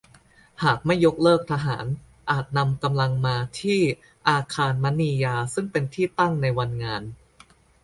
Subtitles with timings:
[0.63, 1.85] หากไม่ยกเลิกทหาร
[2.31, 3.79] อาจนำกำลังมาที่
[4.29, 7.03] อาคารมณียาซึ่งเป็นที่ตั้งในวันงาน